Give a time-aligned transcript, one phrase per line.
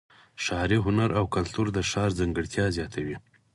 [0.43, 3.15] ښاري هنر او کلتور د ښار ځانګړتیا زیاتوي.